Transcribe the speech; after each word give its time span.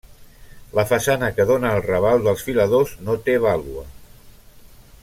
La 0.77 0.85
façana 0.91 1.29
que 1.39 1.45
dóna 1.51 1.73
al 1.75 1.83
raval 1.89 2.25
dels 2.29 2.47
Filadors 2.49 2.97
no 3.07 3.19
té 3.29 3.39
vàlua. 3.47 3.89